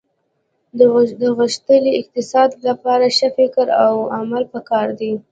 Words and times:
د 1.21 1.23
غښتلي 1.37 1.91
اقتصاد 2.01 2.49
لپاره 2.67 3.05
ښه 3.17 3.27
فکر 3.37 3.67
او 3.85 3.93
عمل 4.17 4.43
په 4.53 4.59
کار 4.69 4.87
دي 4.99 5.11